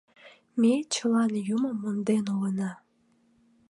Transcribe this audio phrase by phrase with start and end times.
[0.59, 2.71] —Ме чылан юмым монден улына.